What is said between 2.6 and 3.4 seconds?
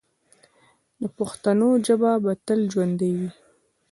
ژوندی وي.